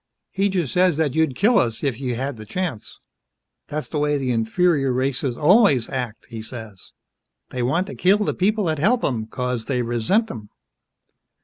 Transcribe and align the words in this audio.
He 0.31 0.49
just 0.49 0.73
says 0.73 0.97
that 0.97 1.13
you'd 1.13 1.35
kill 1.35 1.59
us 1.59 1.83
if 1.83 1.99
you 1.99 2.15
had 2.15 2.35
th' 2.37 2.47
chance. 2.49 2.97
That's 3.67 3.87
the 3.87 3.99
way 3.99 4.17
the 4.17 4.31
inferior 4.31 4.91
races 4.91 5.37
always 5.37 5.87
act, 5.91 6.25
he 6.27 6.41
says. 6.41 6.91
They 7.51 7.61
want 7.61 7.85
to 7.85 7.93
kill 7.93 8.17
th' 8.25 8.35
people 8.35 8.63
that 8.63 8.79
help 8.79 9.03
'em, 9.03 9.27
'cause 9.27 9.65
they 9.65 9.83
resent 9.83 10.31
'em." 10.31 10.49